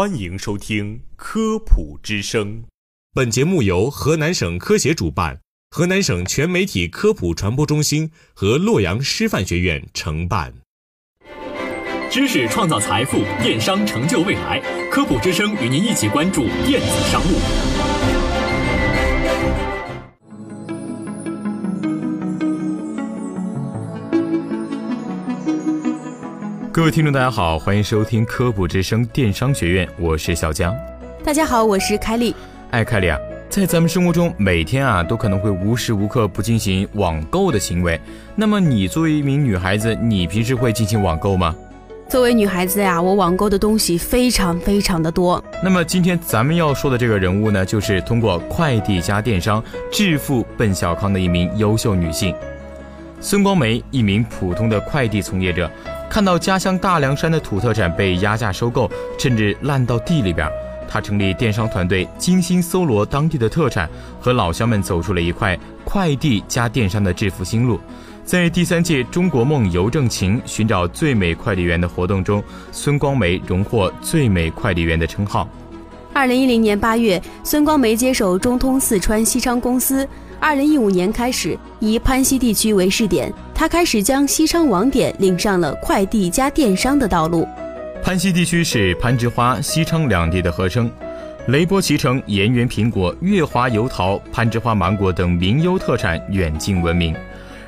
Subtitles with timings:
[0.00, 2.62] 欢迎收听《科普之声》。
[3.12, 5.38] 本节目由河南省科协主办，
[5.70, 10.54] 河南省全媒体科普传播中心和洛阳师范学院承办。
[12.10, 14.58] 知识创造财富，电商成就未来。
[14.90, 17.79] 科普之声与您一起关注电子商务。
[26.80, 30.74] 各位听众，大家好，欢迎收听科普之声电商学院，我是小江。
[31.22, 32.34] 大家好，我是凯丽。
[32.70, 33.18] 哎，凯丽啊，
[33.50, 38.00] 在咱们生活中，每天啊都可能会无时无刻不进行网购的行为。
[38.34, 41.54] 那么，你作为一名女孩子，你平时会进行网购吗？
[42.08, 45.44] 作为女孩子呀，我网购的东西非常非常的多。
[45.62, 49.62] 那么，今天咱们要说的这个人物呢，就是通过快递加电商
[49.92, 52.34] 致富奔小康的一名优秀女性——
[53.20, 55.70] 孙光梅，一名普通的快递从业者。
[56.10, 60.50] 看到家乡大凉山的土特产被压价收购，甚至烂到地里边，
[60.88, 63.88] 他成立电商团队，精心搜罗当地的特产，
[64.20, 67.78] 和老乡们走出了一块快递加电商的致富新路。
[68.24, 75.48] 在第三届中国梦邮政情寻找最美快递员的活动中，孙光梅荣获最美快递员的称号。
[76.12, 80.06] 二零一零年八月，孙光梅接手中通四川西昌公司。
[80.40, 87.46] 二零一五年开始，以潘西地区为试点，他开始将西昌网点领上了快递加电商的道路。
[88.02, 90.90] 潘西地区是攀枝花、西昌两地的合称，
[91.48, 97.14] 雷波脐橙、盐源苹果、月华油桃、攀枝花芒果等名优特产远近闻名。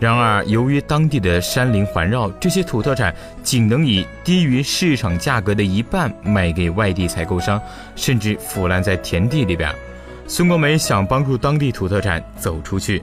[0.00, 7.60] 然而，由于当地的山林环绕，这些土特产仅能以低于市场价格的一半卖给外地采购商，
[7.94, 9.70] 甚至腐烂在田地里边。
[10.26, 13.02] 孙国梅想帮助当地土特产走出去。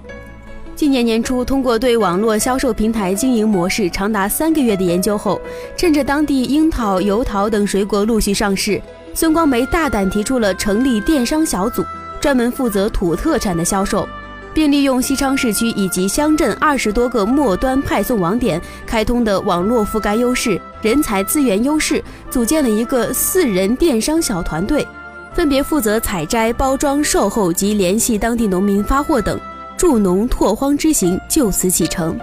[0.76, 5.40] 今年年初，通过对网络销售平台经营模式长达三个月的研究后，
[5.78, 8.82] 趁着当地樱桃、油桃等水果陆续上市，
[9.14, 11.84] 孙光梅大胆提出了成立电商小组，
[12.20, 14.10] 专门负责土特产的销售，
[14.56, 24.88] 并利用西昌市区以及乡镇二十多个末端派送网点开通的网络覆盖优势、人才资源优势，组建了一个四人电商小团队。
[25.34, 29.40] 分别负责采摘、包装、售后及联系当地农民发货等，
[29.78, 32.18] 助农拓荒之行就此启程。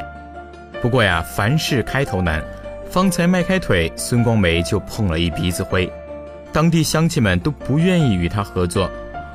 [0.82, 2.44] 不过呀，凡事开头难，
[2.90, 5.90] 方才迈开腿，孙光梅就碰了一鼻子灰。
[6.52, 8.90] 当地乡亲们都不愿意与他合作。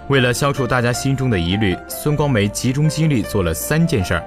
[0.07, 4.23] 为了消除大家心中的疑虑，孙光梅集中精力做了三件事儿。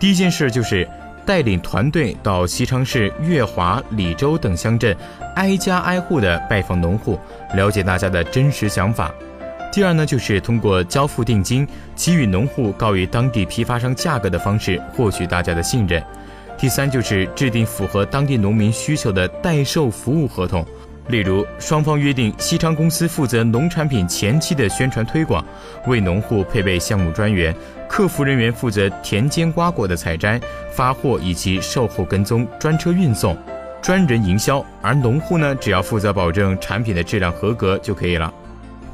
[0.00, 0.88] 第一件事就是。
[1.24, 4.96] 带领团队到西昌市月华、李州等乡镇，
[5.36, 7.18] 挨家挨户的拜访农户，
[7.54, 9.12] 了解大家的真实想法。
[9.72, 11.66] 第二呢，就是通过交付定金、
[11.96, 16.02] 给予农户高于当地批发商价格的方式，获取大家的信任。
[16.58, 20.64] 第三就是制定符合当地农民需求的代售服务合同。
[21.08, 25.44] 例如，双方约定西昌公司负责农产品前期的宣传推广，
[25.86, 27.54] 为农户配备项目专员，
[27.88, 30.40] 客服人员负责田间瓜果的采摘、
[30.72, 33.36] 发货以及售后跟踪、专车运送、
[33.82, 38.32] 专人营销，而农户呢，只要负责保证产品的质量合格就可以了。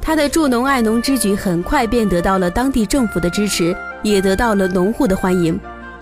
[0.01, 5.57] 他的助农爱农之举很快便得到了当地政府的支持，也得到了农户的欢迎。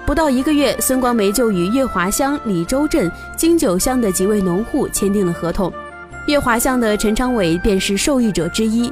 [0.06, 5.72] 不到一个月，孙光梅就与月华乡李州镇金九乡的几位农户签订了合同。
[6.28, 8.92] 月华乡的陈昌伟便是受益者之一。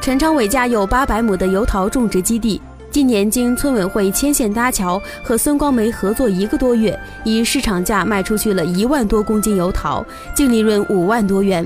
[0.00, 2.60] 陈昌伟家有八百亩的油桃种植基地，
[2.90, 10.04] 今年经村委会牵线搭桥，和孙光梅合作一个多月，以市场价卖出去了一万多公斤油桃，
[10.34, 11.64] 净利润五万多元。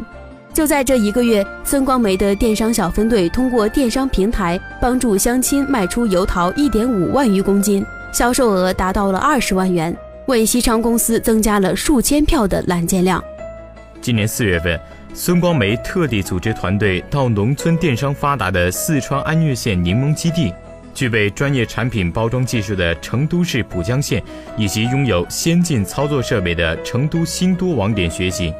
[0.53, 7.83] 就在这一个月，孙光梅的电商小分队通过电商平台帮助乡亲卖出油桃一点五万余公斤，
[8.13, 9.97] 销售额达到了二十万元，
[10.27, 13.23] 为西昌公司增加了数千票的揽件量。
[14.03, 14.81] 今年四月份，
[15.13, 20.53] 孙光梅特地组织团队到农村电商发达的四川安岳县柠檬基地，
[20.95, 24.23] 具备专业产品包装技术的成都市浦江县，
[24.57, 28.55] 以及拥有先进操作设备的成都新都网点学习。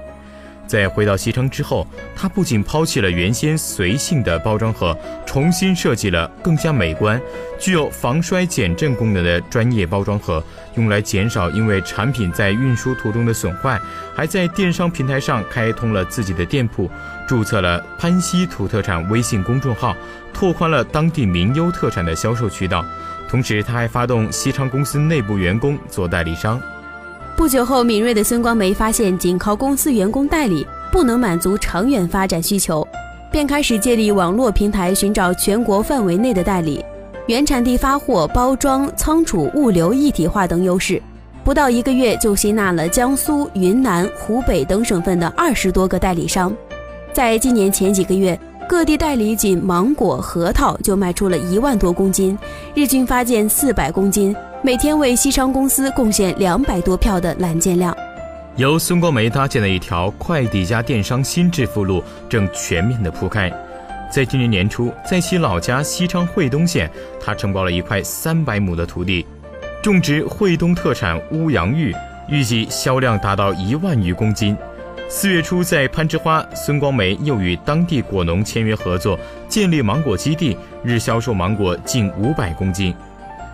[0.71, 4.97] 在回到西昌之后，他不仅抛弃了原先随性的包装盒，
[5.27, 7.21] 重新设计了更加美观、
[7.59, 10.41] 具有防摔减震功能的专业包装盒，
[10.77, 13.81] 用来减少因为产品在运输途中的损坏。
[14.15, 16.89] 还在电商平台上开通了自己的店铺，
[17.27, 19.97] 注册了潘西土特产微信公众号，
[20.33, 22.85] 拓宽了当地名优特产的销售渠道。
[23.29, 26.63] 同时，他还发动西昌公司内部员工做代理商。
[27.41, 32.87] 不久后，敏锐的孙光梅发现，仅靠公司员工代理不能满足长远发展需求，
[33.33, 36.85] 便开始借力网络平台寻找全国范围内的代理，
[37.29, 41.03] 原产地发货、包装、仓储、物流一体化等优势。
[41.43, 46.55] 不到一个月，就吸纳了江苏、云南、湖北等省份的二十多个代理商。
[47.11, 48.39] 在今年前几个月，
[48.71, 52.39] 各地代理仅芒果、核桃就卖出了一万多公斤，
[52.73, 54.33] 日均发件四百公斤，
[54.63, 57.93] 每天为西昌公司贡献两百多票的揽件量。
[58.55, 63.51] 由孙光梅搭建的一条快递加电商新致富路正全面的铺开。
[64.09, 66.89] 在今年年初，在其老家西昌惠东县，
[67.21, 69.27] 他承包了一块三百亩的土地，
[69.83, 71.93] 种植惠东特产乌洋芋，
[72.29, 74.57] 预计销量达到一万余公斤。
[75.09, 79.19] 四月初，在攀枝花，孙光梅又与当地果农签约合作，
[79.49, 82.95] 建立芒果基地，日销售芒果近五百公斤。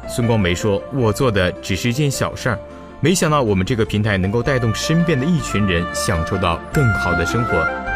[0.09, 2.59] 孙光梅说：“我做的只是一件小事儿。”
[3.01, 7.96] 没想到我们这个平台能够带动身边的一群人享受到更好的生活。